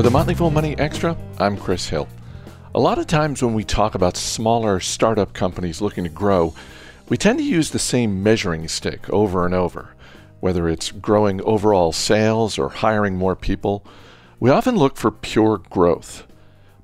[0.00, 2.08] With the Motley Fool Money Extra, I'm Chris Hill.
[2.74, 6.54] A lot of times when we talk about smaller startup companies looking to grow,
[7.10, 9.94] we tend to use the same measuring stick over and over.
[10.40, 13.84] Whether it's growing overall sales or hiring more people,
[14.40, 16.26] we often look for pure growth.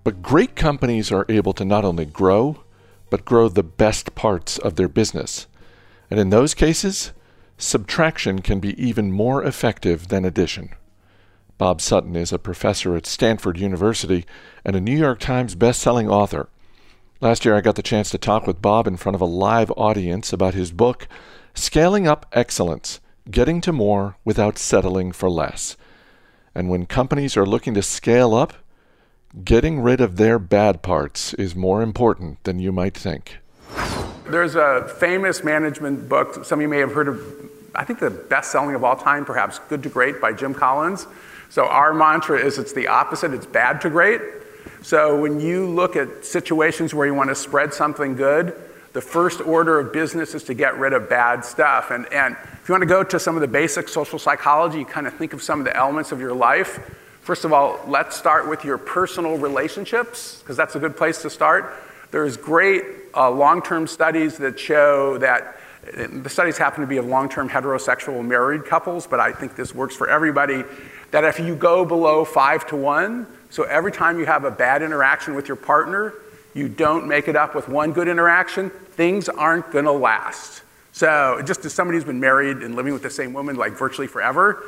[0.05, 2.65] But great companies are able to not only grow,
[3.09, 5.47] but grow the best parts of their business.
[6.11, 7.13] And in those cases,
[7.57, 10.75] subtraction can be even more effective than addition.
[11.59, 14.25] Bob Sutton is a professor at Stanford University
[14.65, 16.49] and a New York Times best-selling author.
[17.21, 19.71] Last year I got the chance to talk with Bob in front of a live
[19.77, 21.09] audience about his book,
[21.55, 23.01] Scaling Up Excellence:
[23.31, 25.77] Getting to More Without Settling for Less.
[26.55, 28.55] And when companies are looking to scale up,
[29.45, 33.39] Getting rid of their bad parts is more important than you might think.
[34.31, 38.11] There's a famous management book, some of you may have heard of, I think the
[38.11, 41.07] best selling of all time, perhaps Good to Great by Jim Collins.
[41.51, 44.21] So our mantra is it's the opposite, it's bad to great.
[44.83, 48.55] So when you look at situations where you want to spread something good,
[48.93, 51.91] the first order of business is to get rid of bad stuff.
[51.91, 54.87] And, and if you want to go to some of the basic social psychology, you
[54.87, 56.81] kind of think of some of the elements of your life
[57.27, 61.29] First of all, let's start with your personal relationships, because that's a good place to
[61.29, 61.75] start.
[62.13, 62.85] There's great
[63.17, 65.59] uh, long term studies that show that
[65.95, 69.75] the studies happen to be of long term heterosexual married couples, but I think this
[69.75, 70.65] works for everybody.
[71.13, 74.83] That if you go below five to one, so every time you have a bad
[74.83, 76.15] interaction with your partner,
[76.55, 80.63] you don't make it up with one good interaction, things aren't going to last.
[80.93, 84.07] So, just as somebody who's been married and living with the same woman like virtually
[84.07, 84.65] forever,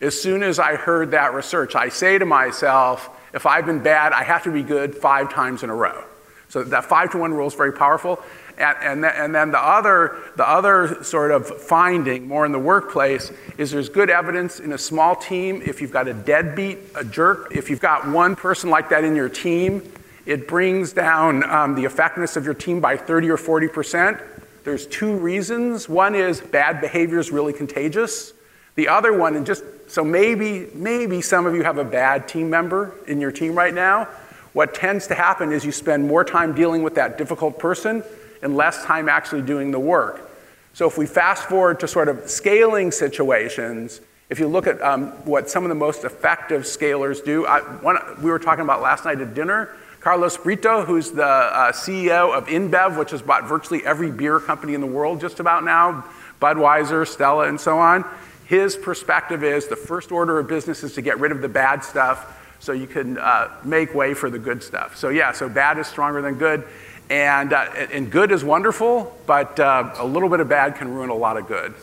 [0.00, 4.12] as soon as I heard that research, I say to myself, if I've been bad,
[4.12, 6.04] I have to be good five times in a row.
[6.50, 8.20] So that five to one rule is very powerful.
[8.58, 12.58] And, and, th- and, then the other, the other sort of finding, more in the
[12.58, 15.62] workplace, is there's good evidence in a small team.
[15.64, 19.16] If you've got a deadbeat, a jerk, if you've got one person like that in
[19.16, 19.90] your team,
[20.26, 24.18] it brings down um, the effectiveness of your team by 30 or 40 percent.
[24.64, 25.88] There's two reasons.
[25.88, 28.34] One is bad behavior is really contagious.
[28.74, 32.50] The other one, and just so maybe, maybe some of you have a bad team
[32.50, 34.08] member in your team right now.
[34.52, 38.02] What tends to happen is you spend more time dealing with that difficult person
[38.42, 40.28] and less time actually doing the work.
[40.72, 45.08] So if we fast forward to sort of scaling situations, if you look at um,
[45.24, 49.04] what some of the most effective scalers do, I, one, we were talking about last
[49.04, 49.70] night at dinner.
[50.00, 54.74] Carlos Brito, who's the uh, CEO of InBev, which has bought virtually every beer company
[54.74, 56.04] in the world just about now,
[56.40, 58.04] Budweiser, Stella, and so on.
[58.46, 61.84] His perspective is the first order of business is to get rid of the bad
[61.84, 64.96] stuff so you can uh, make way for the good stuff.
[64.96, 66.64] So, yeah, so bad is stronger than good.
[67.08, 71.10] And, uh, and good is wonderful, but uh, a little bit of bad can ruin
[71.10, 71.74] a lot of good.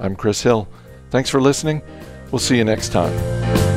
[0.00, 0.66] I'm Chris Hill.
[1.10, 1.82] Thanks for listening.
[2.32, 3.67] We'll see you next time.